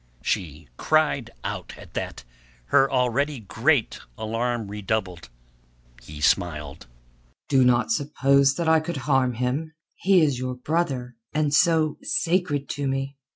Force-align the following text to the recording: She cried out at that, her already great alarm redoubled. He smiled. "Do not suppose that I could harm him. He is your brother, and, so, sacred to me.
She 0.23 0.67
cried 0.77 1.29
out 1.43 1.75
at 1.77 1.93
that, 1.93 2.23
her 2.69 2.91
already 2.91 3.39
great 3.41 3.99
alarm 4.17 4.67
redoubled. 4.67 5.29
He 6.01 6.21
smiled. 6.21 6.87
"Do 7.49 7.63
not 7.63 7.91
suppose 7.91 8.55
that 8.55 8.67
I 8.67 8.79
could 8.79 8.97
harm 9.05 9.35
him. 9.35 9.73
He 9.97 10.21
is 10.21 10.39
your 10.39 10.55
brother, 10.55 11.17
and, 11.33 11.53
so, 11.53 11.97
sacred 12.01 12.67
to 12.69 12.87
me. 12.87 13.15